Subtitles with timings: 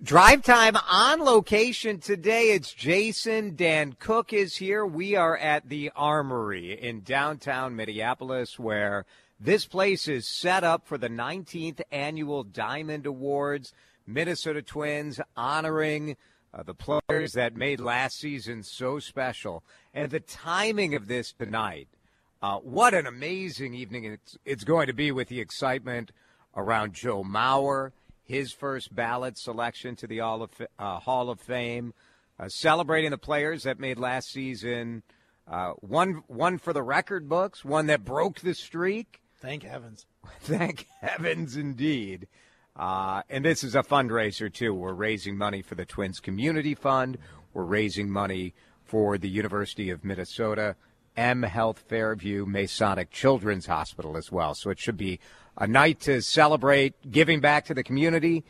[0.00, 2.52] Drive time on location today.
[2.52, 3.56] It's Jason.
[3.56, 4.86] Dan Cook is here.
[4.86, 9.06] We are at the Armory in downtown Minneapolis, where
[9.40, 13.72] this place is set up for the 19th annual Diamond Awards.
[14.06, 16.16] Minnesota Twins honoring
[16.54, 19.64] uh, the players that made last season so special.
[19.92, 21.88] And the timing of this tonight,
[22.40, 26.12] uh, what an amazing evening it's, it's going to be with the excitement
[26.54, 27.90] around Joe Mauer
[28.28, 31.92] his first ballot selection to the Hall of, uh, Hall of Fame,
[32.38, 35.02] uh, celebrating the players that made last season
[35.50, 39.20] uh, one one for the record books, one that broke the streak.
[39.40, 40.06] Thank heavens.
[40.40, 42.28] Thank heavens indeed.
[42.76, 44.74] Uh, and this is a fundraiser too.
[44.74, 47.18] We're raising money for the Twins Community Fund.
[47.54, 50.76] We're raising money for the University of Minnesota,
[51.18, 54.54] M Health Fairview Masonic Children's Hospital as well.
[54.54, 55.18] So it should be
[55.56, 58.44] a night to celebrate giving back to the community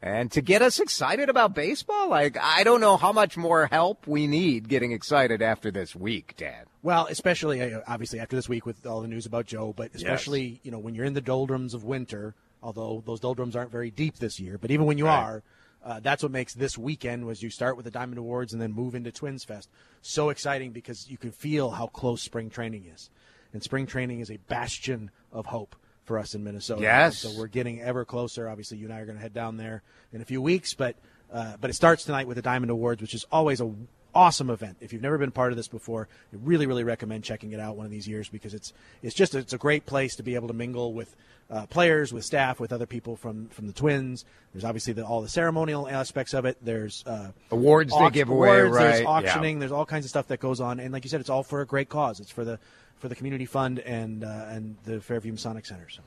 [0.00, 2.08] and to get us excited about baseball.
[2.08, 6.34] Like, I don't know how much more help we need getting excited after this week,
[6.38, 6.66] Dad.
[6.82, 10.44] Well, especially uh, obviously after this week with all the news about Joe, but especially,
[10.44, 10.58] yes.
[10.62, 14.16] you know, when you're in the doldrums of winter, although those doldrums aren't very deep
[14.16, 15.22] this year, but even when you right.
[15.22, 15.42] are,
[15.86, 18.72] uh, that's what makes this weekend was you start with the Diamond Awards and then
[18.72, 19.70] move into Twins Fest
[20.02, 23.08] so exciting because you can feel how close spring training is.
[23.52, 26.82] And spring training is a bastion of hope for us in Minnesota.
[26.82, 27.18] Yes.
[27.18, 28.48] so we're getting ever closer.
[28.48, 30.96] Obviously, you and I are going to head down there in a few weeks, but
[31.32, 33.72] uh, but it starts tonight with the Diamond Awards, which is always a
[34.16, 34.78] awesome event.
[34.80, 37.76] If you've never been part of this before, I really, really recommend checking it out
[37.76, 38.72] one of these years because it's
[39.02, 41.14] it's just a, it's a great place to be able to mingle with
[41.50, 44.24] uh, players, with staff, with other people from from the Twins.
[44.52, 46.56] There's obviously the, all the ceremonial aspects of it.
[46.62, 48.94] There's uh, awards they give away, right?
[48.94, 49.56] There's auctioning.
[49.56, 49.60] Yeah.
[49.60, 51.60] There's all kinds of stuff that goes on, and like you said, it's all for
[51.60, 52.18] a great cause.
[52.20, 52.58] It's for the
[52.96, 55.88] for the community fund and uh, and the Fairview Masonic Center.
[55.88, 56.02] So.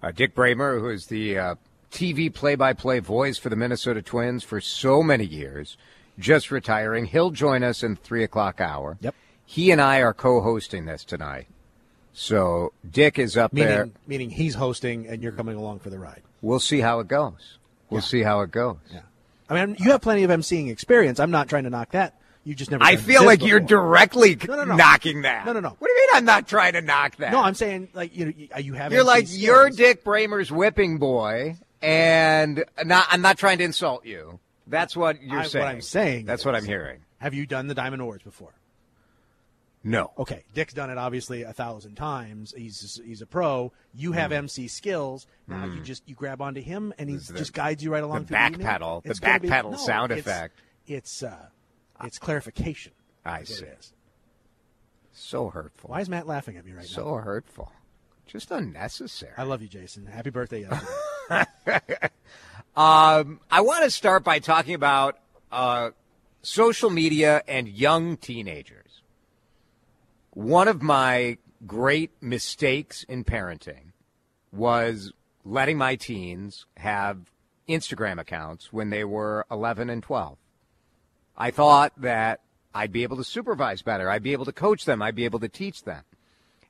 [0.00, 1.54] Uh, Dick Bremer, who is the uh,
[1.90, 5.76] TV play-by-play voice for the Minnesota Twins for so many years,
[6.18, 7.06] just retiring.
[7.06, 8.98] He'll join us in three o'clock hour.
[9.00, 9.14] Yep.
[9.44, 11.46] He and I are co-hosting this tonight.
[12.12, 13.90] So Dick is up meaning, there.
[14.06, 16.22] Meaning he's hosting and you're coming along for the ride.
[16.42, 17.58] We'll see how it goes.
[17.90, 18.06] We'll yeah.
[18.06, 18.76] see how it goes.
[18.92, 19.00] Yeah.
[19.48, 21.20] I mean, you have plenty of emceeing experience.
[21.20, 22.14] I'm not trying to knock that.
[22.44, 22.82] You just never.
[22.82, 23.48] I feel like before.
[23.48, 24.76] you're directly no, no, no.
[24.76, 25.46] knocking that.
[25.46, 25.68] No, no, no.
[25.68, 26.08] What do you mean?
[26.14, 27.32] I'm not trying to knock that.
[27.32, 28.92] No, I'm saying like you know are uh, you have.
[28.92, 29.42] You're like skills.
[29.42, 34.40] you're Dick Bremer's whipping boy, and not, I'm not trying to insult you.
[34.68, 35.64] That's what you're I, saying.
[35.64, 36.26] What I'm saying.
[36.26, 37.00] That's what I'm hearing.
[37.18, 38.54] Have you done the Diamond Awards before?
[39.84, 40.10] No.
[40.18, 42.52] Okay, Dick's done it obviously a thousand times.
[42.56, 43.72] He's he's a pro.
[43.94, 44.36] You have mm.
[44.36, 45.26] MC skills.
[45.46, 45.76] Now mm.
[45.76, 48.24] you just you grab onto him and he the, just guides you right along.
[48.24, 50.60] The back pedal, the back pedal no, sound it's, effect.
[50.86, 51.46] It's uh,
[52.04, 52.92] it's clarification.
[53.24, 53.66] I see.
[55.12, 55.90] So hurtful.
[55.90, 57.10] Why is Matt laughing at me right so now?
[57.10, 57.72] So hurtful.
[58.26, 59.32] Just unnecessary.
[59.36, 60.06] I love you, Jason.
[60.06, 60.68] Happy birthday
[62.76, 65.18] um, I want to start by talking about
[65.52, 65.90] uh,
[66.42, 69.02] social media and young teenagers.
[70.30, 73.92] One of my great mistakes in parenting
[74.52, 75.12] was
[75.44, 77.30] letting my teens have
[77.68, 80.38] Instagram accounts when they were 11 and 12.
[81.36, 82.40] I thought that
[82.74, 84.10] I'd be able to supervise better.
[84.10, 85.02] I'd be able to coach them.
[85.02, 86.02] I'd be able to teach them.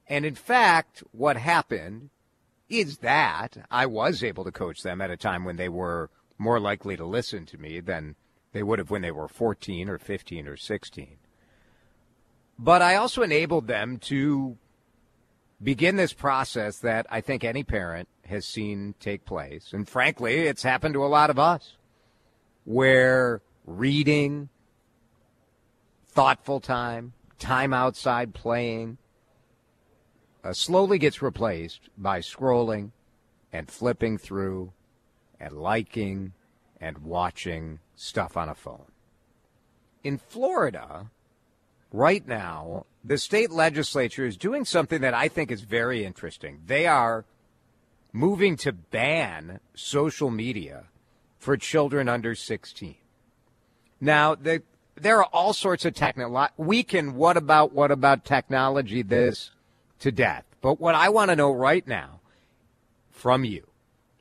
[0.08, 2.10] And in fact, what happened
[2.68, 6.60] is that I was able to coach them at a time when they were more
[6.60, 8.14] likely to listen to me than
[8.52, 11.16] they would have when they were 14 or 15 or 16.
[12.58, 14.56] But I also enabled them to
[15.62, 19.72] begin this process that I think any parent has seen take place.
[19.72, 21.76] And frankly, it's happened to a lot of us
[22.64, 24.48] where reading,
[26.08, 28.98] thoughtful time, time outside playing,
[30.44, 32.90] uh, slowly gets replaced by scrolling
[33.52, 34.72] and flipping through
[35.40, 36.32] and liking
[36.80, 38.86] and watching stuff on a phone.
[40.04, 41.10] In Florida,
[41.92, 46.60] right now, the state legislature is doing something that I think is very interesting.
[46.66, 47.24] They are
[48.12, 50.84] moving to ban social media
[51.38, 52.96] for children under 16.
[54.00, 54.62] Now, the
[55.00, 56.52] there are all sorts of technology.
[56.56, 59.52] We can what about what about technology this
[60.00, 60.44] to death.
[60.60, 62.20] But what I want to know right now
[63.10, 63.66] from you,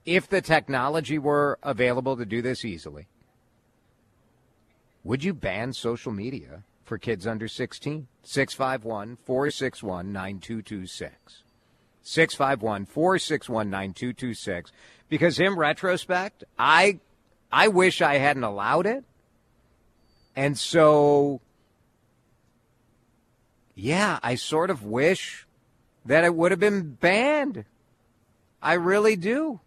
[0.05, 3.07] if the technology were available to do this easily,
[5.03, 8.07] Would you ban social media for kids under 16?
[8.23, 11.43] 651 461 9226.
[12.03, 14.71] 651 461 9226.
[15.07, 16.99] Because in retrospect, I,
[17.53, 19.05] I wish I hadn't allowed it.
[20.35, 21.39] And so,
[23.75, 25.46] yeah, I sort of wish
[26.07, 27.65] that it would have been banned.
[28.61, 29.59] I really do.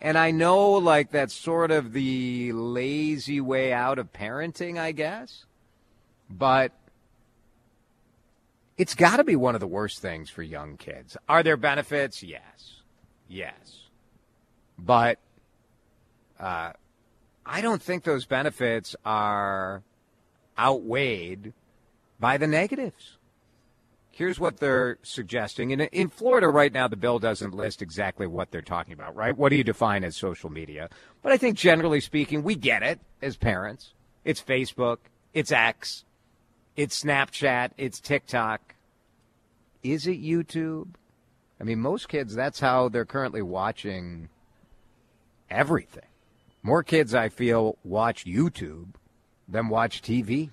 [0.00, 5.46] And I know, like, that's sort of the lazy way out of parenting, I guess.
[6.28, 6.72] But
[8.76, 11.16] it's got to be one of the worst things for young kids.
[11.28, 12.22] Are there benefits?
[12.22, 12.82] Yes.
[13.26, 13.88] Yes.
[14.78, 15.18] But
[16.38, 16.72] uh,
[17.46, 19.82] I don't think those benefits are
[20.58, 21.54] outweighed
[22.20, 23.15] by the negatives.
[24.16, 25.72] Here's what they're suggesting.
[25.72, 29.36] In, in Florida right now, the bill doesn't list exactly what they're talking about, right?
[29.36, 30.88] What do you define as social media?
[31.20, 33.92] But I think generally speaking, we get it as parents.
[34.24, 35.00] It's Facebook,
[35.34, 36.06] it's X,
[36.76, 38.74] it's Snapchat, it's TikTok.
[39.82, 40.94] Is it YouTube?
[41.60, 44.30] I mean, most kids, that's how they're currently watching
[45.50, 46.08] everything.
[46.62, 48.94] More kids, I feel, watch YouTube
[49.46, 50.52] than watch TV.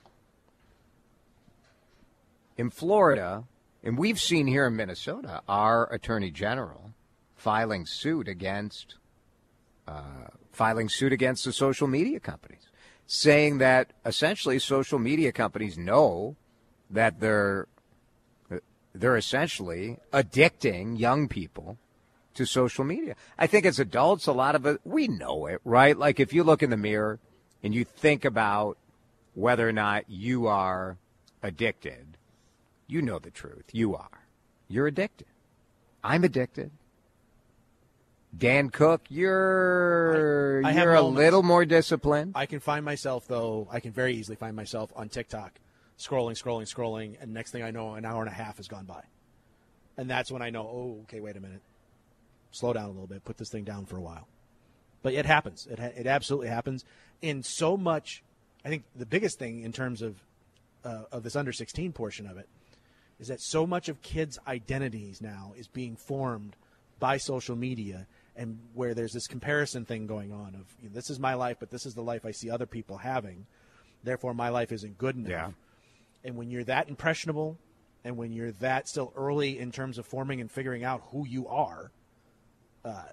[2.57, 3.45] In Florida,
[3.83, 6.93] and we've seen here in Minnesota, our attorney general
[7.35, 8.95] filing suit against
[9.87, 12.69] uh, filing suit against the social media companies,
[13.05, 16.37] saying that essentially social media companies know
[16.89, 17.67] that they're
[18.95, 21.77] they're essentially addicting young people
[22.35, 23.15] to social media.
[23.37, 25.97] I think as adults, a lot of it we know it, right?
[25.97, 27.19] Like if you look in the mirror
[27.61, 28.77] and you think about
[29.33, 30.97] whether or not you are
[31.41, 32.17] addicted
[32.87, 33.65] you know the truth.
[33.71, 34.27] You are.
[34.67, 35.27] You're addicted.
[36.03, 36.71] I'm addicted.
[38.35, 42.33] Dan Cook, you're I, I you're a little more disciplined.
[42.35, 43.67] I can find myself though.
[43.71, 45.59] I can very easily find myself on TikTok,
[45.99, 48.85] scrolling, scrolling, scrolling, and next thing I know, an hour and a half has gone
[48.85, 49.03] by,
[49.97, 50.63] and that's when I know.
[50.63, 51.61] Oh, okay, wait a minute.
[52.51, 53.23] Slow down a little bit.
[53.23, 54.27] Put this thing down for a while.
[55.03, 55.67] But it happens.
[55.69, 56.85] It it absolutely happens.
[57.21, 58.23] In so much,
[58.65, 60.15] I think the biggest thing in terms of
[60.83, 62.49] uh, of this under sixteen portion of it
[63.19, 66.55] is that so much of kids' identities now is being formed
[66.99, 71.09] by social media and where there's this comparison thing going on of you know, this
[71.09, 73.45] is my life but this is the life I see other people having.
[74.03, 75.29] Therefore my life isn't good enough.
[75.29, 75.49] Yeah.
[76.23, 77.57] and when you're that impressionable
[78.03, 81.47] and when you're that still early in terms of forming and figuring out who you
[81.47, 81.91] are
[82.85, 83.03] uh,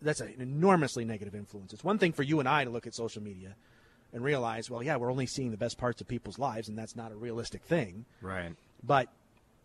[0.00, 1.72] that's an enormously negative influence.
[1.72, 3.56] It's one thing for you and I to look at social media
[4.12, 6.96] and realize well yeah we're only seeing the best parts of people's lives and that's
[6.96, 8.04] not a realistic thing.
[8.22, 8.54] Right.
[8.82, 9.08] But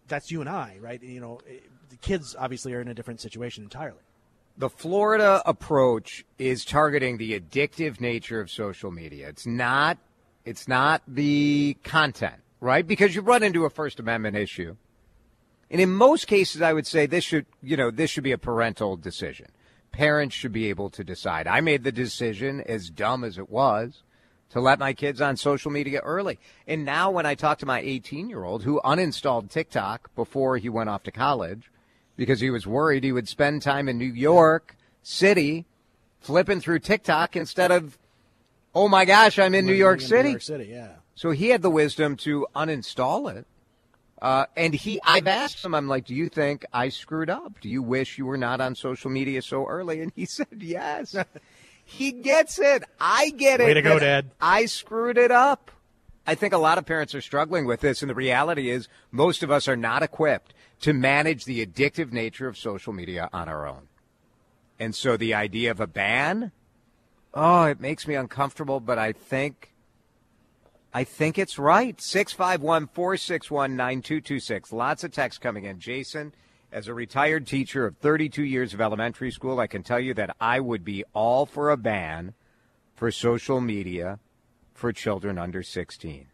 [0.08, 1.02] that's you and I, right?
[1.02, 1.60] You know, eh,
[1.90, 4.00] the kids obviously are in a different situation entirely.
[4.58, 9.30] The Florida approach is targeting the addictive nature of social media.
[9.30, 9.98] It's not
[10.46, 12.86] it's not the content, right?
[12.86, 14.76] Because you run into a First Amendment issue.
[15.72, 18.38] And in most cases I would say this should, you know, this should be a
[18.38, 19.48] parental decision.
[19.92, 21.48] Parents should be able to decide.
[21.48, 24.04] I made the decision as dumb as it was
[24.54, 26.38] to let my kids on social media early.
[26.68, 30.70] And now when I talk to my 18 year old who uninstalled TikTok before he
[30.70, 31.72] went off to college
[32.16, 35.66] because he was worried he would spend time in New York City
[36.22, 37.98] flipping through TikTok instead of,
[38.76, 40.24] oh my gosh, I'm in New York in City.
[40.24, 40.92] New York City, yeah.
[41.16, 43.48] So he had the wisdom to uninstall it.
[44.22, 47.60] Uh, and he, I've asked him, I'm like, do you think I screwed up?
[47.60, 50.00] Do you wish you were not on social media so early?
[50.02, 51.16] And he said, yes.
[51.84, 52.84] He gets it.
[53.00, 53.66] I get it.
[53.66, 54.32] Way to go, Dad.
[54.42, 55.72] I screwed it up.
[56.26, 59.44] I think a lot of parents are struggling with this, and the reality is most
[59.44, 63.68] of us are not equipped to manage the addictive nature of social media on our
[63.68, 63.88] own.
[64.80, 66.52] And so the idea of a ban,
[67.34, 69.74] oh, it makes me uncomfortable, but I think
[70.94, 72.00] I think it's right.
[72.00, 74.72] 651 461 9226.
[74.72, 75.80] Lots of text coming in.
[75.80, 76.34] Jason,
[76.74, 80.36] as a retired teacher of 32 years of elementary school, I can tell you that
[80.42, 82.34] I would be all for a ban
[82.96, 84.20] for social media
[84.74, 86.28] for children under 16.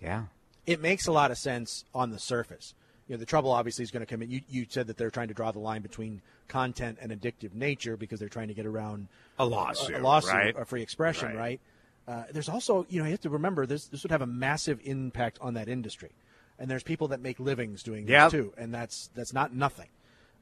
[0.00, 0.24] Yeah.
[0.66, 2.74] It makes a lot of sense on the surface.
[3.08, 4.30] You know, the trouble obviously is going to come in.
[4.30, 7.96] You, you said that they're trying to draw the line between content and addictive nature
[7.96, 10.56] because they're trying to get around a lawsuit, a, a lawsuit, right?
[10.56, 11.36] a free expression, right?
[11.36, 11.60] right?
[12.08, 13.86] Uh, there's also, you know, you have to remember this.
[13.86, 16.12] This would have a massive impact on that industry
[16.58, 18.30] and there's people that make livings doing this yep.
[18.30, 19.88] too, and that's that's not nothing.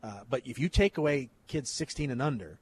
[0.03, 2.59] Uh, but if you take away kids 16 and under,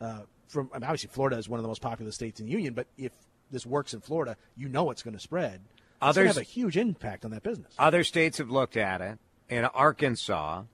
[0.00, 2.52] uh, from I mean, obviously Florida is one of the most populous states in the
[2.52, 3.12] union, but if
[3.50, 5.60] this works in Florida, you know it's going to spread.
[6.00, 7.72] Others have a huge impact on that business.
[7.78, 9.18] Other states have looked at it.
[9.48, 10.64] In Arkansas,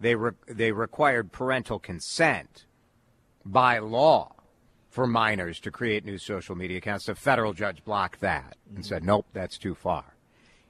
[0.00, 2.66] they re- they required parental consent
[3.44, 4.32] by law
[4.90, 7.06] for minors to create new social media accounts.
[7.06, 10.13] The federal judge blocked that and said, nope, that's too far.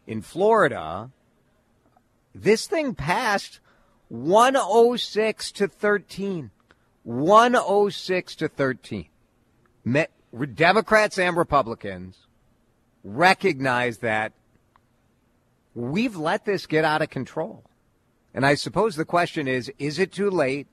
[0.07, 1.11] In Florida,
[2.35, 3.61] this thing passed
[4.09, 6.51] 106 to 13.
[7.05, 9.09] 106 to 13.
[9.85, 10.07] Me-
[10.55, 12.27] Democrats and Republicans
[13.03, 14.33] recognize that
[15.75, 17.65] we've let this get out of control.
[18.33, 20.67] And I suppose the question is is it too late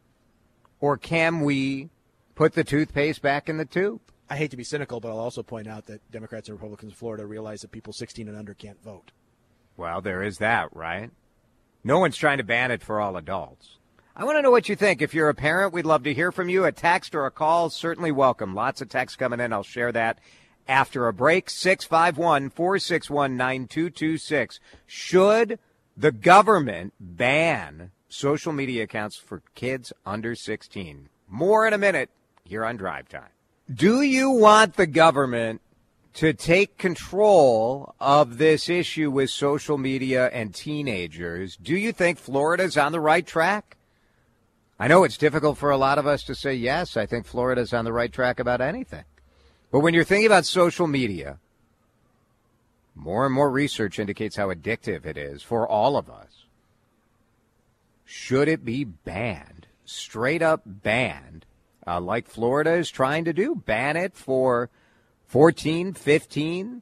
[0.80, 1.90] or can we
[2.36, 4.02] put the toothpaste back in the tube?
[4.30, 6.96] I hate to be cynical, but I'll also point out that Democrats and Republicans in
[6.96, 9.12] Florida realize that people 16 and under can't vote.
[9.82, 11.10] Well, there is that, right?
[11.84, 13.80] No one's trying to ban it for all adults.
[14.16, 15.02] I want to know what you think.
[15.02, 16.66] If you're a parent, we'd love to hear from you.
[16.66, 18.54] A text or a call, certainly welcome.
[18.54, 19.52] Lots of texts coming in.
[19.52, 20.20] I'll share that
[20.68, 21.50] after a break.
[21.50, 24.60] 651 461 9226.
[24.86, 25.58] Should
[25.98, 31.10] the government ban social media accounts for kids under 16?
[31.28, 32.12] More in a minute
[32.44, 33.32] here on Drive Time.
[33.74, 35.60] Do you want the government
[36.14, 41.56] to take control of this issue with social media and teenagers?
[41.56, 43.78] Do you think Florida's on the right track?
[44.80, 46.98] I know it's difficult for a lot of us to say yes.
[46.98, 49.06] I think Florida's on the right track about anything.
[49.72, 51.38] But when you're thinking about social media,
[52.96, 56.46] more and more research indicates how addictive it is for all of us.
[58.04, 59.68] Should it be banned?
[59.86, 61.46] Straight up banned,
[61.88, 63.56] uh, like Florida is trying to do?
[63.56, 64.70] Ban it for
[65.32, 66.82] 14, 15,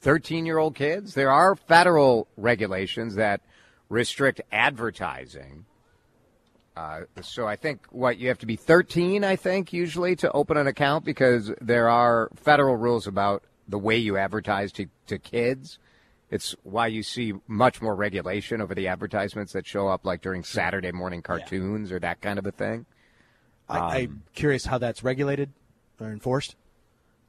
[0.00, 1.14] 13 year old kids?
[1.14, 3.40] There are federal regulations that
[3.88, 5.66] restrict advertising
[6.76, 10.56] uh, so I think what you have to be 13, I think, usually to open
[10.56, 15.78] an account because there are federal rules about the way you advertise to, to kids.
[16.30, 20.44] It's why you see much more regulation over the advertisements that show up like during
[20.44, 21.96] Saturday morning cartoons yeah.
[21.96, 22.86] or that kind of a thing.
[23.68, 25.52] I, um, I'm curious how that's regulated
[26.00, 26.56] or enforced.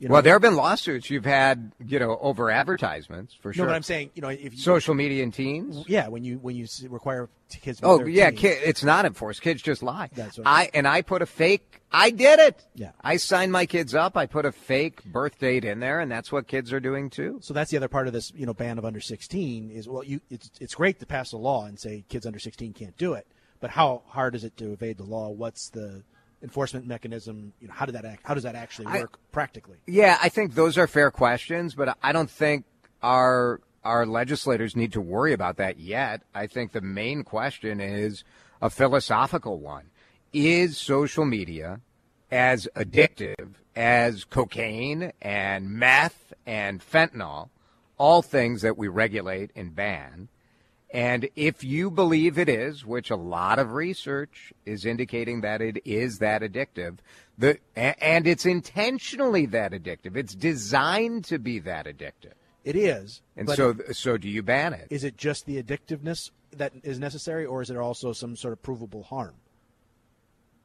[0.04, 3.64] You know, well, there have been lawsuits you've had, you know, over advertisements for sure.
[3.64, 5.86] No, but I'm saying, you know, if you, social media and teens.
[5.88, 7.30] Yeah, when you when you require
[7.62, 7.80] kids.
[7.82, 9.42] Oh yeah, kid, it's not enforced.
[9.42, 10.10] Kids just lie.
[10.14, 11.80] That's what I and I put a fake.
[11.90, 12.66] I did it.
[12.76, 14.18] Yeah, I signed my kids up.
[14.18, 17.40] I put a fake birth date in there, and that's what kids are doing too.
[17.42, 20.04] So that's the other part of this, you know, ban of under 16 is well,
[20.04, 23.14] you it's it's great to pass a law and say kids under 16 can't do
[23.14, 23.26] it,
[23.62, 25.30] but how hard is it to evade the law?
[25.30, 26.04] What's the
[26.44, 27.54] enforcement mechanism?
[27.60, 29.78] You know, how did that act, how does that actually work I, practically?
[29.88, 32.66] Yeah, I think those are fair questions, but I don't think
[33.02, 36.22] our our legislators need to worry about that yet.
[36.34, 38.24] I think the main question is
[38.62, 39.86] a philosophical one:
[40.32, 41.80] Is social media
[42.32, 47.50] as addictive as cocaine and meth and fentanyl,
[47.98, 50.28] all things that we regulate and ban?
[50.94, 55.82] And if you believe it is, which a lot of research is indicating that it
[55.86, 57.00] is that addictive,
[57.36, 62.34] the, and it's intentionally that addictive, it's designed to be that addictive.
[62.64, 63.22] It is.
[63.36, 64.88] And so, so do you ban it?
[64.92, 68.62] Is it just the addictiveness that is necessary, or is there also some sort of
[68.62, 69.34] provable harm?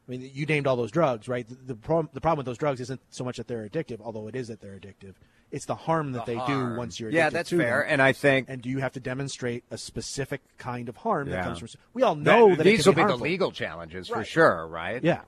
[0.07, 1.49] I mean, you named all those drugs, right?
[1.49, 4.29] The, the, problem, the problem with those drugs isn't so much that they're addictive, although
[4.29, 5.15] it is that they're addictive
[5.51, 6.75] it's the harm that the they harm.
[6.75, 7.87] do once you're yeah that's fair them.
[7.89, 11.37] and i think and do you have to demonstrate a specific kind of harm yeah.
[11.37, 14.11] that comes from we all know that, that these will be, be the legal challenges
[14.11, 14.19] right.
[14.19, 15.23] for sure right yeah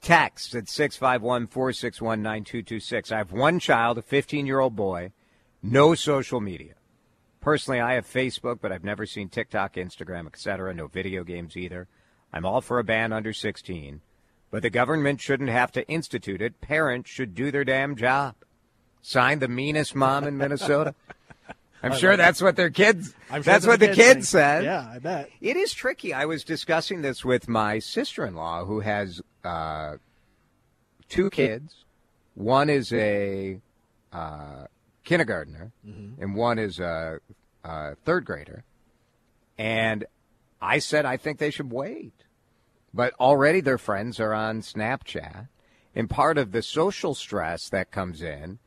[0.00, 5.10] text at 651-461-9226 i have one child a 15 year old boy
[5.62, 6.74] no social media
[7.40, 11.88] personally i have facebook but i've never seen tiktok instagram etc no video games either
[12.32, 14.00] i'm all for a ban under 16
[14.50, 18.34] but the government shouldn't have to institute it parents should do their damn job
[19.04, 20.94] signed the meanest mom in Minnesota.
[21.82, 23.14] I'm I sure that's what their kids.
[23.28, 24.64] Sure that's what the kids, kids said.
[24.64, 26.14] Yeah, I bet it is tricky.
[26.14, 29.96] I was discussing this with my sister-in-law, who has uh,
[31.08, 31.84] two kids.
[32.34, 33.60] One is a
[34.12, 34.64] uh,
[35.04, 36.22] kindergartner, mm-hmm.
[36.22, 37.20] and one is a,
[37.62, 38.64] a third grader.
[39.58, 40.06] And
[40.62, 42.24] I said I think they should wait,
[42.94, 45.48] but already their friends are on Snapchat,
[45.94, 48.58] and part of the social stress that comes in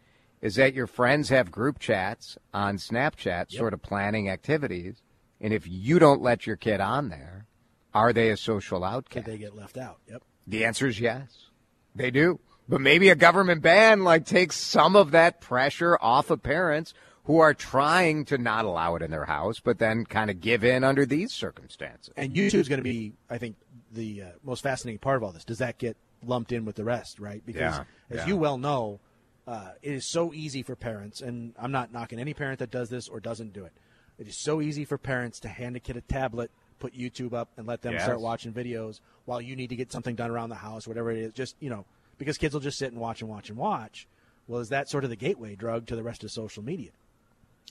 [0.41, 3.51] is that your friends have group chats on Snapchat, yep.
[3.51, 5.01] sort of planning activities,
[5.41, 7.45] and if you don't let your kid on there,
[7.93, 9.25] are they a social outcast?
[9.25, 9.97] Could they get left out?
[10.09, 10.23] Yep.
[10.45, 11.47] The answer is yes,
[11.95, 12.39] they do.
[12.69, 17.39] But maybe a government ban like takes some of that pressure off of parents who
[17.39, 20.83] are trying to not allow it in their house, but then kind of give in
[20.83, 22.13] under these circumstances.
[22.15, 23.55] And YouTube is going to be, I think,
[23.91, 25.43] the uh, most fascinating part of all this.
[25.43, 27.45] Does that get lumped in with the rest, right?
[27.45, 28.27] Because yeah, as yeah.
[28.27, 28.99] you well know,
[29.47, 32.89] uh, it is so easy for parents, and I'm not knocking any parent that does
[32.89, 33.71] this or doesn't do it.
[34.19, 37.49] It is so easy for parents to hand a kid a tablet, put YouTube up,
[37.55, 38.03] and let them yes.
[38.03, 41.19] start watching videos while you need to get something done around the house, whatever it
[41.19, 41.33] is.
[41.33, 41.85] Just you know,
[42.17, 44.07] because kids will just sit and watch and watch and watch.
[44.47, 46.91] Well, is that sort of the gateway drug to the rest of social media?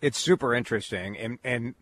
[0.00, 1.74] It's super interesting, and and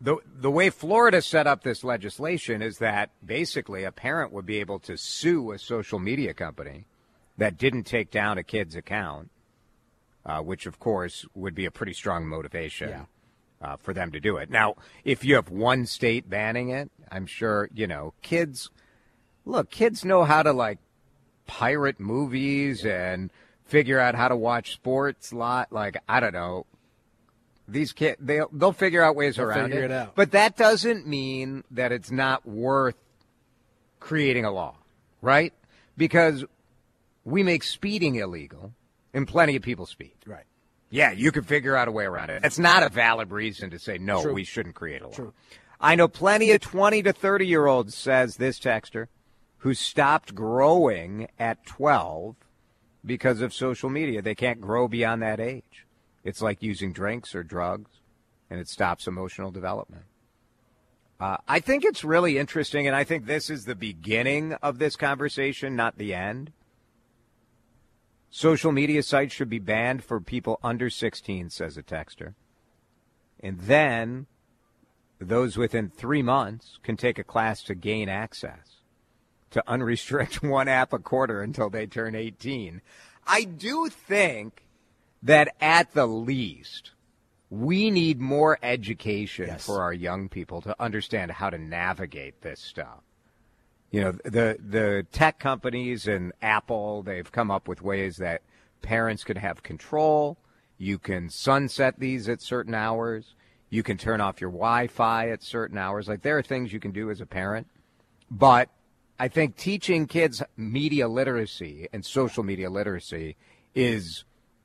[0.00, 4.58] the the way Florida set up this legislation is that basically a parent would be
[4.58, 6.86] able to sue a social media company
[7.38, 9.30] that didn't take down a kid's account,
[10.26, 12.90] uh, which of course would be a pretty strong motivation.
[12.90, 13.04] Yeah.
[13.60, 14.48] Uh, for them to do it.
[14.50, 18.70] Now, if you have one state banning it, I'm sure, you know, kids,
[19.44, 20.78] look, kids know how to like
[21.48, 23.32] pirate movies and
[23.64, 25.72] figure out how to watch sports lot.
[25.72, 26.66] Like, I don't know.
[27.66, 29.90] These kids, they'll, they'll figure out ways They'll around it.
[29.90, 30.08] it.
[30.14, 32.94] But that doesn't mean that it's not worth
[33.98, 34.76] creating a law,
[35.20, 35.52] right?
[35.96, 36.44] Because
[37.28, 38.72] we make speeding illegal
[39.12, 40.16] and plenty of people speed.
[40.26, 40.44] Right.
[40.90, 42.42] Yeah, you can figure out a way around it.
[42.44, 44.32] It's not a valid reason to say no, True.
[44.32, 45.12] we shouldn't create a law.
[45.12, 45.34] True.
[45.80, 49.06] I know plenty of 20 to 30 year olds, says this texter,
[49.58, 52.36] who stopped growing at 12
[53.04, 54.22] because of social media.
[54.22, 55.86] They can't grow beyond that age.
[56.24, 57.90] It's like using drinks or drugs,
[58.50, 60.04] and it stops emotional development.
[61.20, 64.96] Uh, I think it's really interesting, and I think this is the beginning of this
[64.96, 66.52] conversation, not the end.
[68.30, 72.34] Social media sites should be banned for people under 16, says a texter.
[73.40, 74.26] And then
[75.18, 78.82] those within three months can take a class to gain access
[79.50, 82.82] to unrestrict one app a quarter until they turn 18.
[83.26, 84.64] I do think
[85.22, 86.92] that at the least,
[87.50, 89.64] we need more education Yes.
[89.64, 93.00] for our young people to understand how to navigate this stuff.
[93.90, 98.42] You know, the the tech companies and Apple, they've come up with ways that
[98.82, 100.38] parents can have control.
[100.76, 103.34] You can sunset these at certain hours.
[103.70, 106.08] You can turn off your Wi-Fi at certain hours.
[106.08, 107.66] Like there are things you can do as a parent.
[108.30, 108.68] But
[109.18, 113.36] I think teaching kids media literacy and social media literacy
[113.74, 114.24] is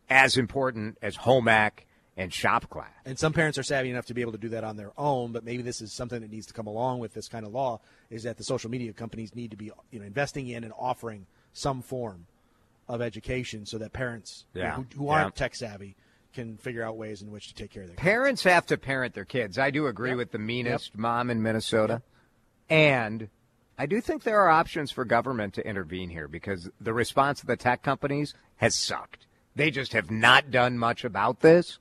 [0.09, 2.91] as important as home ec and shop class.
[3.05, 5.31] And some parents are savvy enough to be able to do that on their own,
[5.31, 7.79] but maybe this is something that needs to come along with this kind of law
[8.11, 11.25] is that the social media companies need to be you know investing in and offering
[11.53, 12.27] some form
[12.87, 15.11] of education so that parents you know, who, who Yeah.
[15.23, 15.95] aren't tech savvy
[16.33, 18.03] can figure out ways in which to take care of their kids.
[18.03, 19.57] Parents have to parent their kids.
[19.57, 20.17] I do agree Yep.
[20.17, 22.01] with the meanest mom in Minnesota.
[22.69, 23.29] And
[23.77, 27.47] I do think there are options for government to intervene here because the response of
[27.47, 29.25] the tech companies has sucked.
[29.55, 31.79] They just have not done much about this.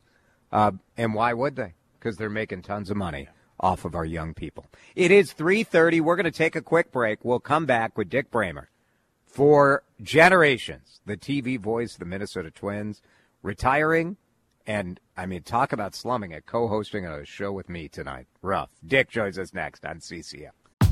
[0.53, 1.75] Uh, and why would they?
[1.99, 4.67] Because they're making tons of money off of our young people.
[4.95, 6.01] It is 3:30.
[6.01, 7.25] We're going to take a quick break.
[7.25, 8.69] We'll come back with Dick Bremer
[9.25, 13.01] for generations, the TV voice of the Minnesota Twins,
[13.43, 14.17] retiring,
[14.67, 18.27] and I mean, talk about slumming it, co-hosting a show with me tonight.
[18.43, 18.71] Rough.
[18.87, 20.53] Dick joins us next on CCM.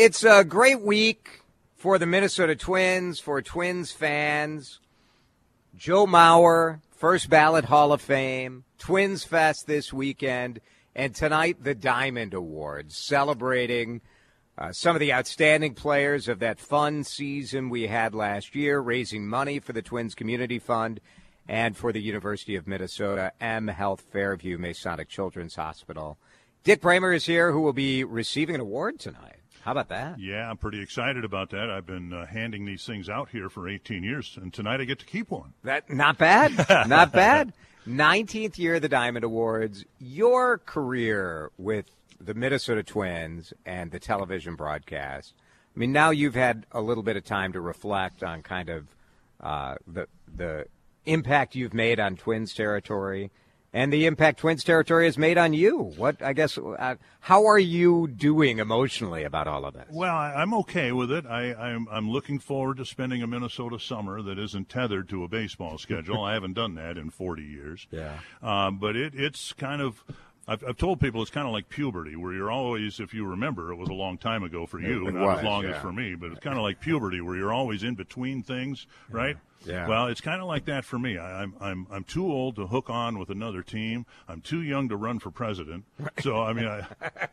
[0.00, 1.40] It's a great week
[1.74, 4.78] for the Minnesota Twins, for Twins fans.
[5.76, 10.60] Joe Mauer, first ballot Hall of Fame, Twins Fest this weekend,
[10.94, 14.00] and tonight the Diamond Awards, celebrating
[14.56, 19.26] uh, some of the outstanding players of that fun season we had last year, raising
[19.26, 21.00] money for the Twins Community Fund
[21.48, 26.18] and for the University of Minnesota M Health Fairview Masonic Children's Hospital.
[26.62, 29.37] Dick Bremer is here, who will be receiving an award tonight.
[29.68, 30.18] How about that?
[30.18, 31.68] Yeah, I'm pretty excited about that.
[31.68, 34.98] I've been uh, handing these things out here for 18 years, and tonight I get
[35.00, 35.52] to keep one.
[35.62, 36.56] That not bad,
[36.88, 37.52] not bad.
[37.84, 39.84] Nineteenth year of the Diamond Awards.
[39.98, 41.84] Your career with
[42.18, 45.34] the Minnesota Twins and the television broadcast.
[45.76, 48.86] I mean, now you've had a little bit of time to reflect on kind of
[49.38, 50.64] uh, the the
[51.04, 53.30] impact you've made on Twins territory
[53.72, 55.78] and the impact Twins territory has made on you.
[55.96, 59.86] What I guess, uh, how are you doing emotionally about all of this?
[59.90, 61.26] Well, I, I'm okay with it.
[61.26, 65.28] I, I'm, I'm looking forward to spending a Minnesota summer that isn't tethered to a
[65.28, 66.22] baseball schedule.
[66.22, 67.86] I haven't done that in 40 years.
[67.90, 68.18] Yeah.
[68.42, 70.02] Um, but it, it's kind of.
[70.50, 73.70] I've, I've told people it's kind of like puberty, where you're always, if you remember,
[73.70, 75.72] it was a long time ago for you, It not was, as long yeah.
[75.72, 78.86] as for me, but it's kind of like puberty, where you're always in between things,
[79.10, 79.36] right?
[79.36, 79.47] Yeah.
[79.86, 81.18] Well, it's kind of like that for me.
[81.18, 84.06] I, I'm I'm I'm too old to hook on with another team.
[84.28, 85.84] I'm too young to run for president.
[86.20, 86.86] So I mean, I,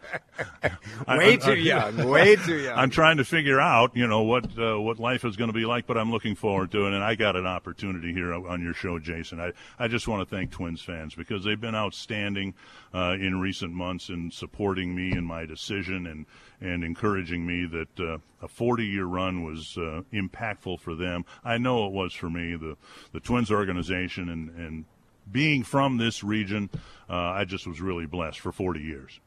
[1.07, 2.09] I- Way I- too young.
[2.09, 2.77] Way too young.
[2.77, 5.65] I'm trying to figure out, you know, what uh, what life is going to be
[5.65, 6.93] like, but I'm looking forward to it.
[6.93, 9.39] And I got an opportunity here on your show, Jason.
[9.39, 12.53] I, I just want to thank Twins fans because they've been outstanding
[12.93, 16.25] uh, in recent months in supporting me in my decision and
[16.61, 21.25] and encouraging me that uh, a 40 year run was uh, impactful for them.
[21.43, 22.55] I know it was for me.
[22.55, 22.77] The
[23.11, 24.85] the Twins organization and and
[25.31, 26.69] being from this region,
[27.09, 29.19] uh, I just was really blessed for 40 years.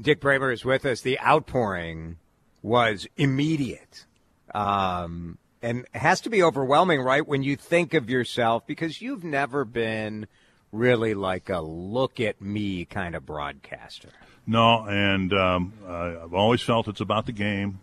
[0.00, 1.02] Dick Bremer is with us.
[1.02, 2.16] The outpouring
[2.62, 4.06] was immediate.
[4.54, 7.26] Um, and it has to be overwhelming, right?
[7.26, 10.26] When you think of yourself, because you've never been
[10.70, 14.10] really like a look at me kind of broadcaster.
[14.46, 17.80] No, and um, I've always felt it's about the game,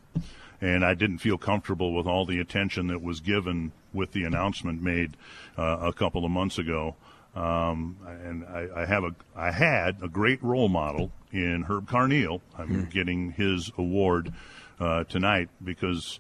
[0.62, 4.82] and I didn't feel comfortable with all the attention that was given with the announcement
[4.82, 5.16] made
[5.58, 6.96] uh, a couple of months ago.
[7.36, 12.40] Um, and I, I have a, I had a great role model in Herb Carneal.
[12.58, 14.34] I'm getting his award
[14.80, 16.20] uh, tonight because,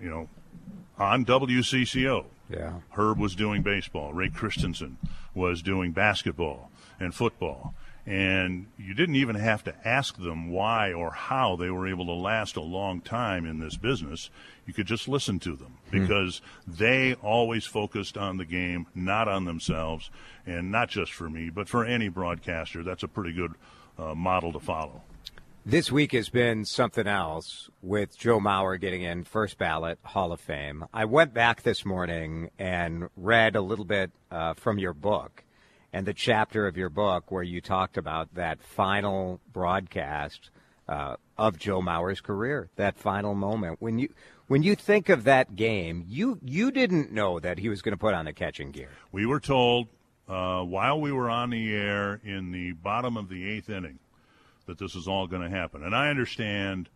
[0.00, 0.28] you know,
[0.96, 2.74] on WCCO, Yeah.
[2.92, 4.12] Herb was doing baseball.
[4.12, 4.96] Ray Christensen
[5.34, 7.74] was doing basketball and football.
[8.08, 12.12] And you didn't even have to ask them why or how they were able to
[12.12, 14.30] last a long time in this business.
[14.64, 19.44] You could just listen to them because they always focused on the game, not on
[19.44, 20.10] themselves.
[20.46, 22.82] And not just for me, but for any broadcaster.
[22.82, 23.52] That's a pretty good
[23.98, 25.02] uh, model to follow.
[25.66, 30.40] This week has been something else with Joe Mauer getting in first ballot Hall of
[30.40, 30.86] Fame.
[30.94, 35.44] I went back this morning and read a little bit uh, from your book
[35.92, 40.50] and the chapter of your book where you talked about that final broadcast
[40.88, 43.76] uh, of Joe Mauer's career, that final moment.
[43.80, 44.08] When you
[44.46, 47.98] when you think of that game, you you didn't know that he was going to
[47.98, 48.90] put on the catching gear.
[49.12, 49.88] We were told
[50.28, 53.98] uh, while we were on the air in the bottom of the eighth inning
[54.66, 55.82] that this is all going to happen.
[55.82, 56.88] And I understand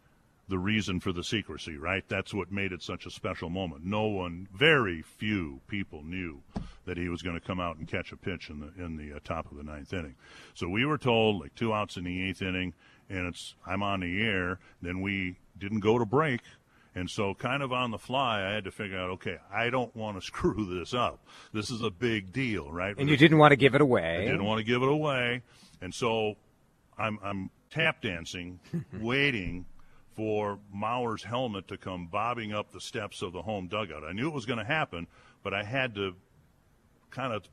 [0.52, 2.04] the reason for the secrecy, right?
[2.08, 3.86] That's what made it such a special moment.
[3.86, 6.42] No one, very few people knew
[6.84, 9.16] that he was going to come out and catch a pitch in the in the
[9.16, 10.14] uh, top of the ninth inning.
[10.52, 12.74] So we were told like two outs in the eighth inning,
[13.08, 14.58] and it's I'm on the air.
[14.82, 16.42] Then we didn't go to break.
[16.94, 19.96] And so, kind of on the fly, I had to figure out, okay, I don't
[19.96, 21.26] want to screw this up.
[21.54, 22.94] This is a big deal, right?
[22.98, 24.18] And you didn't want to give it away.
[24.18, 25.40] I didn't want to give it away,
[25.80, 26.34] and so
[26.98, 28.60] I'm I'm tap dancing,
[29.00, 29.64] waiting
[30.14, 34.04] for Mauer's helmet to come bobbing up the steps of the home dugout.
[34.04, 35.06] I knew it was going to happen,
[35.42, 36.14] but I had to
[37.10, 37.44] kind of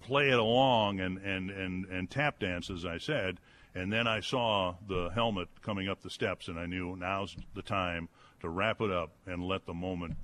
[0.00, 3.38] play it along and, and, and, and tap dance, as I said.
[3.74, 7.62] And then I saw the helmet coming up the steps, and I knew now's the
[7.62, 8.08] time
[8.40, 10.16] to wrap it up and let the moment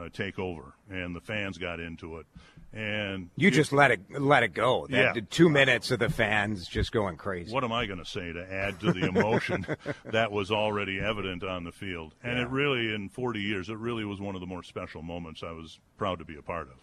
[0.00, 0.74] uh, take over.
[0.90, 2.26] And the fans got into it.
[2.72, 4.86] And You just let it let it go.
[4.88, 5.12] That Yeah.
[5.12, 7.52] the two minutes of the fans just going crazy.
[7.52, 9.66] what am I going to say to add to the emotion
[10.04, 12.14] that was already evident on the field?
[12.22, 15.42] And it really, in 40 years, it really was one of the more special moments
[15.42, 16.74] I was proud to be a part of.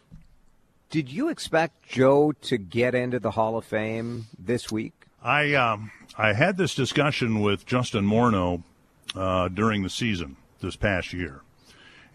[0.90, 4.94] Did you expect Joe to get into the Hall of Fame this week?
[5.24, 8.64] I um, I had this discussion with Justin Morneau
[9.16, 11.42] uh, during the season this past year,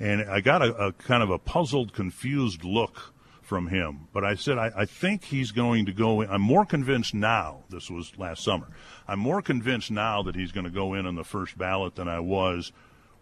[0.02, 4.08] and I got a, a kind of a puzzled, confused look from him.
[4.12, 6.22] But I said I, I think he's going to go.
[6.22, 6.28] In.
[6.28, 7.62] I'm more convinced now.
[7.70, 8.66] This was last summer.
[9.06, 12.08] I'm more convinced now that he's going to go in on the first ballot than
[12.08, 12.72] I was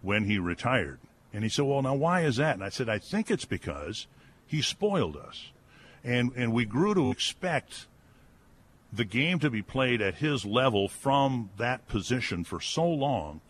[0.01, 1.01] when he retired.
[1.35, 4.07] And he said, "Well, now why is that?" And I said, "I think it's because
[4.47, 5.53] he spoiled us,
[6.03, 7.87] and and we grew to expect."
[8.93, 13.41] the game to be played at his level from that position for so long.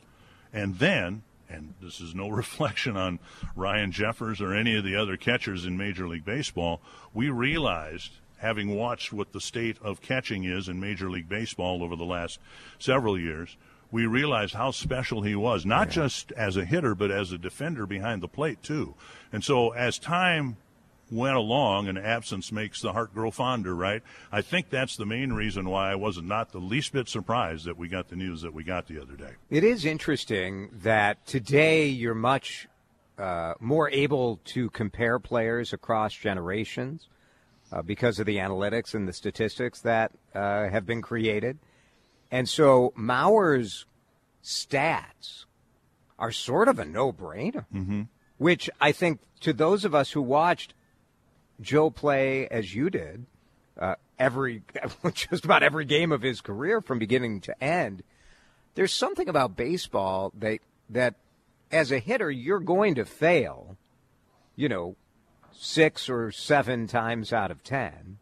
[0.53, 3.19] And then, and this is no reflection on
[3.55, 6.81] Ryan Jeffers or any of the other catchers in Major League Baseball,
[7.13, 11.97] we realized, having watched what the state of catching is in Major League Baseball over
[11.97, 12.39] the last
[12.79, 13.57] several years,
[13.93, 17.87] we realized how special he was, not just as a hitter, but as a defender
[17.87, 18.95] behind the plate, too.
[19.33, 20.57] And so as time
[21.11, 24.03] went along and absence makes the heart grow fonder, right?
[24.31, 27.77] I think that's the main reason why I was not the least bit surprised that
[27.77, 29.33] we got the news that we got the other day.
[29.49, 32.69] It is interesting that today you're much
[33.19, 37.09] uh, more able to compare players across generations
[37.73, 41.59] uh, because of the analytics and the statistics that uh, have been created.
[42.31, 43.87] And so Mauer's
[44.43, 45.45] stats
[46.19, 48.03] are sort of a no brainer, mm-hmm.
[48.39, 50.75] which I think to those of us who watched
[51.61, 53.27] Joe play as you did
[53.79, 54.63] uh, every
[55.15, 58.03] just about every game of his career from beginning to end.
[58.75, 61.15] There's something about baseball that that
[61.73, 63.77] as a hitter you're going to fail,
[64.55, 64.97] you know,
[65.53, 68.19] six or seven times out of ten.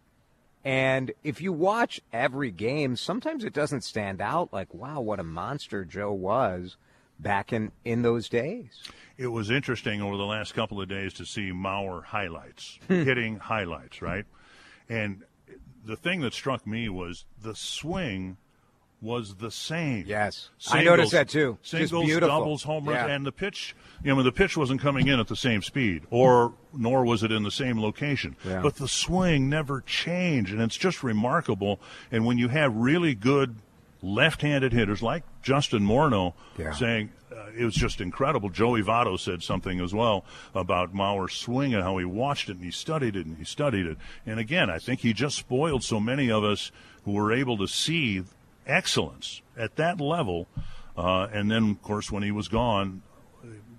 [0.65, 5.25] And if you watch every game, sometimes it doesn't stand out like, wow, what a
[5.25, 6.77] monster Joe was
[7.19, 8.71] back in, in those days.
[9.17, 14.01] It was interesting over the last couple of days to see Mauer highlights, hitting highlights,
[14.01, 14.25] right?
[14.89, 15.25] And
[15.85, 18.37] the thing that struck me was the swing
[19.01, 20.05] was the same.
[20.09, 21.57] Yes, I noticed that too.
[21.63, 22.29] Singles, beautiful.
[22.29, 23.15] doubles, home runs, Yeah.
[23.15, 23.77] and the pitch.
[24.03, 27.31] You know, the pitch wasn't coming in at the same speed, or nor was it
[27.31, 28.37] in the same location.
[28.45, 28.61] Yeah.
[28.61, 31.81] But the swing never changed, and it's just remarkable.
[32.11, 33.57] And when you have really good
[34.03, 36.73] left-handed hitters like Justin Morneau Yeah.
[36.73, 38.49] saying uh, it was just incredible.
[38.49, 42.65] Joey Votto said something as well about Mauer's swing and how he watched it and
[42.65, 43.99] he studied it and he studied it.
[44.25, 46.71] And again, I think he just spoiled so many of us
[47.05, 48.23] who were able to see
[48.67, 50.47] excellence at that level.
[50.97, 53.03] Uh, and then, of course, when he was gone,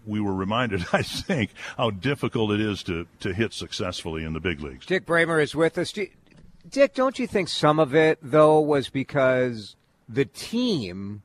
[0.06, 4.40] we were reminded, I think, how difficult it is to, to hit successfully in the
[4.40, 4.86] big leagues.
[4.86, 5.92] Dick Bremer is with us.
[5.92, 9.76] Dick, don't you think some of it, though, was because
[10.10, 11.22] the team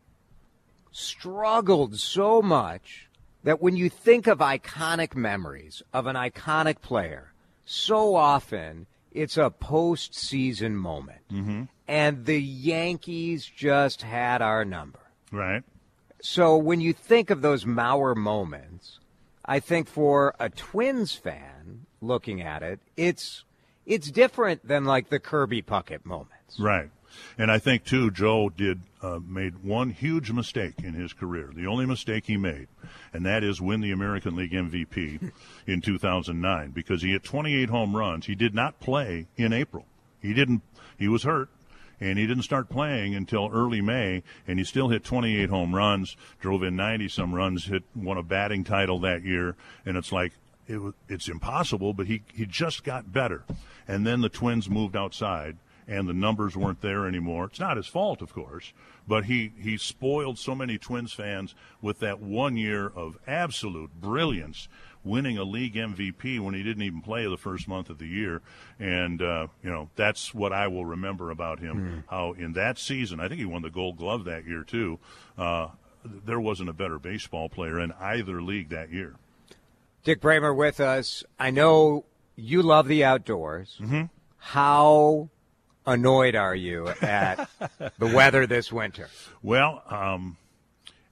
[0.92, 3.09] struggled so much
[3.42, 7.33] that when you think of iconic memories of an iconic player,
[7.64, 11.20] so often it's a postseason moment.
[11.33, 11.62] Mm-hmm.
[11.88, 15.01] And the Yankees just had our number.
[15.33, 15.62] Right?
[16.20, 18.99] So when you think of those Mauer moments,
[19.44, 23.44] I think for a Twins fan looking at it, it's
[23.85, 26.59] it's different than like the Kirby Puckett moments.
[26.59, 26.90] Right.
[27.38, 31.50] And I think too, Joe did uh, made one huge mistake in his career.
[31.55, 32.68] The only mistake he made,
[33.12, 35.33] and that is win the American League MVP
[35.66, 38.27] in 2009 because he hit 28 home runs.
[38.27, 39.87] He did not play in April.
[40.20, 40.62] He didn't.
[40.98, 41.48] He was hurt.
[42.00, 46.16] And he didn't start playing until early May, and he still hit 28 home runs,
[46.40, 49.55] drove in 90 some runs, hit won a batting title that year,
[49.87, 50.33] and it's like
[50.66, 53.44] it, it's impossible, but he he just got better.
[53.87, 57.47] And then the Twins moved outside, and the numbers weren't there anymore.
[57.47, 58.73] It's not his fault, of course,
[59.07, 64.68] but he, he spoiled so many Twins fans with that one year of absolute brilliance,
[65.03, 68.40] winning a league MVP when he didn't even play the first month of the year.
[68.79, 72.05] And, uh, you know, that's what I will remember about him.
[72.09, 74.99] How in that season, I think he won the gold glove that year, too.
[75.37, 75.68] Uh,
[76.05, 79.16] there wasn't a better baseball player in either league that year.
[80.03, 81.25] Dick Bremer with us.
[81.38, 82.05] I know
[82.37, 83.79] you love the outdoors.
[83.81, 84.03] Mm-hmm.
[84.37, 85.31] How
[85.87, 87.49] annoyed are you at
[87.99, 89.09] the weather this winter?
[89.42, 90.37] Well, um,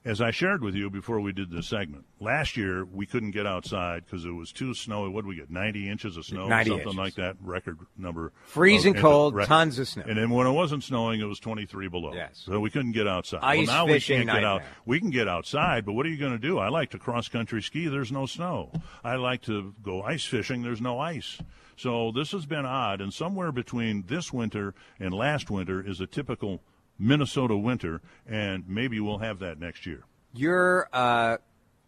[0.05, 3.47] as I shared with you before we did this segment, last year we couldn't get
[3.47, 5.09] outside because it was too snowy.
[5.09, 5.49] What did we get?
[5.49, 6.47] 90 inches of snow?
[6.47, 6.97] 90 something inches.
[6.97, 7.37] like that.
[7.41, 8.33] Record number.
[8.45, 10.03] Freezing of- cold, tons of snow.
[10.05, 12.13] And then when it wasn't snowing, it was 23 below.
[12.13, 12.43] Yes.
[12.45, 13.39] So we couldn't get outside.
[13.43, 14.61] Ice well, now fishing we can't get out.
[14.85, 16.59] We can get outside, but what are you going to do?
[16.59, 17.87] I like to cross country ski.
[17.87, 18.71] There's no snow.
[19.03, 20.63] I like to go ice fishing.
[20.63, 21.39] There's no ice.
[21.77, 26.07] So this has been odd, and somewhere between this winter and last winter is a
[26.07, 26.61] typical
[26.99, 30.03] Minnesota winter, and maybe we'll have that next year.
[30.33, 31.37] Your uh,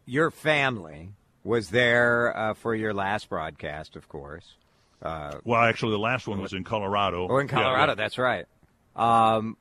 [0.05, 1.11] your family
[1.43, 4.55] was there uh, for your last broadcast, of course.
[5.01, 7.27] Well, actually, the last one was in Colorado.
[7.29, 7.95] Oh, in Yeah, Colorado, yeah.
[7.95, 8.45] that's right.
[8.95, 9.55] Um,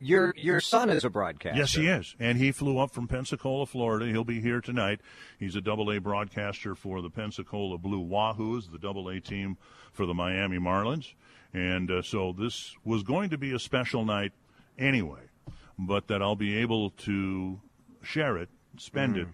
[0.00, 1.58] your your son is a broadcaster.
[1.58, 2.14] Yes, he is.
[2.18, 4.06] And he flew up from Pensacola, Florida.
[4.06, 5.00] He'll be here tonight.
[5.38, 9.56] He's a double A broadcaster for the Pensacola Blue Wahoos, the double A team
[9.92, 11.14] for the Miami Marlins.
[11.52, 14.32] And uh, so this was going to be a special night
[14.78, 15.20] anyway,
[15.78, 17.60] but that I'll be able to
[18.02, 19.28] share it, spend it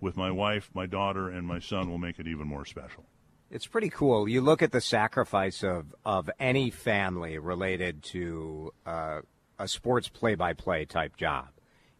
[0.00, 3.04] with my wife, my daughter, and my son will make it even more special.
[3.50, 4.28] It's pretty cool.
[4.28, 9.20] You look at the sacrifice of, of any family related to uh,
[9.58, 11.48] a sports play by play type job.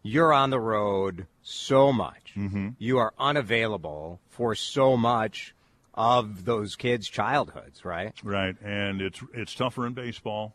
[0.03, 2.35] You're on the road so much.
[2.37, 2.71] Mm-hmm.
[2.79, 5.55] You are unavailable for so much
[5.95, 8.13] of those kids' childhoods, right?
[8.23, 10.55] Right, and it's it's tougher in baseball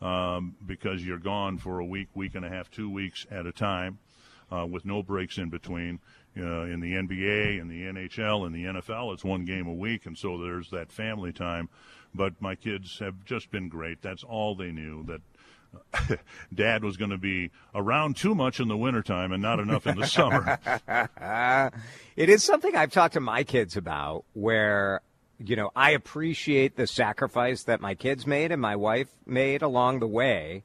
[0.00, 3.52] um, because you're gone for a week, week and a half, two weeks at a
[3.52, 3.98] time,
[4.50, 6.00] uh, with no breaks in between.
[6.38, 10.04] Uh, in the NBA, in the NHL, in the NFL, it's one game a week,
[10.04, 11.70] and so there's that family time.
[12.14, 14.02] But my kids have just been great.
[14.02, 15.02] That's all they knew.
[15.04, 15.22] That
[16.54, 19.98] Dad was going to be around too much in the wintertime and not enough in
[19.98, 20.58] the summer.
[22.16, 25.02] It is something I've talked to my kids about where,
[25.38, 30.00] you know, I appreciate the sacrifice that my kids made and my wife made along
[30.00, 30.64] the way.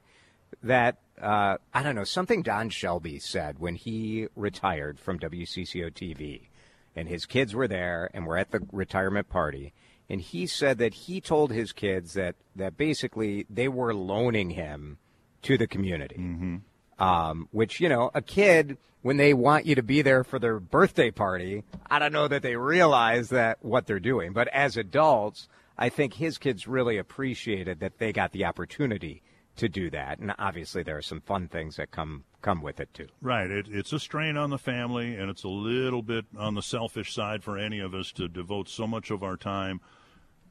[0.62, 6.48] That, uh, I don't know, something Don Shelby said when he retired from WCCO TV
[6.96, 9.74] and his kids were there and were at the retirement party.
[10.08, 14.98] And he said that he told his kids that, that basically they were loaning him
[15.42, 16.60] to the community
[16.98, 20.60] Um, which you know, a kid when they want you to be there for their
[20.60, 24.32] birthday party, I don't know that they realize that what they're doing.
[24.32, 29.22] But as adults, I think his kids really appreciated that they got the opportunity
[29.56, 30.20] to do that.
[30.20, 33.08] And obviously, there are some fun things that come come with it too.
[33.20, 33.50] Right.
[33.50, 37.12] It, it's a strain on the family, and it's a little bit on the selfish
[37.12, 39.80] side for any of us to devote so much of our time,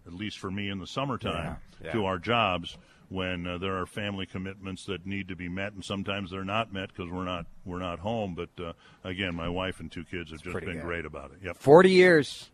[0.05, 1.91] at least for me in the summertime, Yeah, yeah.
[1.93, 2.77] to our jobs
[3.11, 6.71] when uh, there are family commitments that need to be met, and sometimes they're not
[6.71, 8.35] met because we're not we're not home.
[8.35, 10.81] But uh, again, my wife and two kids have just been good.
[10.81, 11.39] great about it.
[11.43, 11.57] Yep.
[11.57, 12.49] Forty years,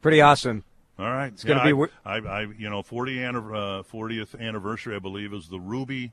[0.00, 0.64] pretty awesome.
[0.98, 1.32] All right.
[1.32, 4.98] It's gonna yeah, be I, I, I, you know, 40 anniv- uh, 40th anniversary, I
[4.98, 6.12] believe, is the Ruby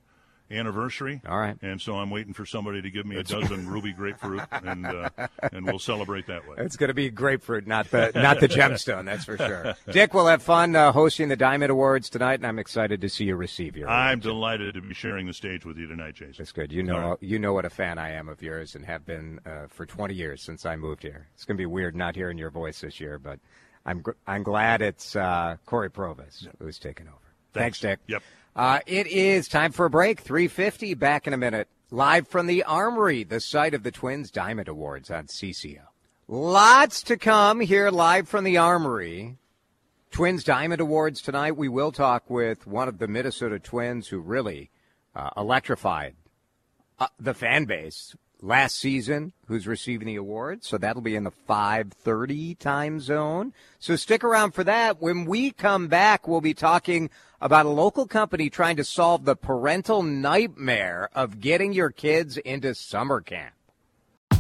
[0.51, 1.21] anniversary.
[1.27, 1.57] All right.
[1.61, 5.09] And so I'm waiting for somebody to give me a dozen Ruby grapefruit, and uh,
[5.41, 6.55] and we'll celebrate that way.
[6.59, 9.05] It's going to be grapefruit, not the not the gemstone.
[9.05, 9.75] That's for sure.
[9.91, 13.25] Dick, we'll have fun uh, hosting the Diamond Awards tonight, and I'm excited to see
[13.25, 13.89] you receive your.
[13.89, 16.35] I'm delighted to be sharing the stage with you tonight, Jason.
[16.37, 16.71] That's good.
[16.71, 17.17] You know, right.
[17.21, 20.13] you know what a fan I am of yours, and have been uh, for 20
[20.13, 21.27] years since I moved here.
[21.33, 23.39] It's going to be weird not hearing your voice this year, but
[23.85, 27.17] I'm gr- I'm glad it's uh, Cory Provus who's taken over.
[27.53, 27.99] Thanks, Dick.
[28.07, 28.21] Yep.
[28.55, 30.21] Uh, it is time for a break.
[30.21, 30.93] 350.
[30.93, 31.67] Back in a minute.
[31.91, 35.81] Live from the Armory, the site of the Twins Diamond Awards on CCO.
[36.27, 39.37] Lots to come here live from the Armory.
[40.09, 41.57] Twins Diamond Awards tonight.
[41.57, 44.71] We will talk with one of the Minnesota Twins who really
[45.13, 46.15] uh, electrified
[46.97, 50.63] uh, the fan base last season who's receiving the award.
[50.63, 53.53] So that'll be in the 5:30 time zone.
[53.79, 55.01] So stick around for that.
[55.01, 57.09] When we come back, we'll be talking
[57.41, 62.75] about a local company trying to solve the parental nightmare of getting your kids into
[62.75, 63.54] summer camp.